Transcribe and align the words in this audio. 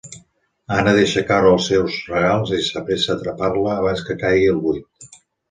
Anna 0.77 0.93
deixa 0.99 1.21
caure 1.27 1.51
els 1.57 1.67
seus 1.71 1.97
regals 2.13 2.55
i 2.57 2.63
s'apressa 2.69 3.13
a 3.15 3.19
atrapar-la 3.19 3.77
abans 3.77 4.03
que 4.09 4.19
caigui 4.27 4.51
al 4.57 4.61
buit. 4.67 5.15